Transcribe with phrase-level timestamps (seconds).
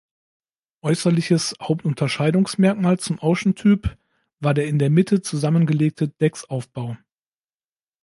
[0.81, 3.99] Äußerliches Hauptunterscheidungsmerkmal zum Ocean-Typ
[4.39, 6.97] war der in der Mitte zusammengelegte Decksaufbau.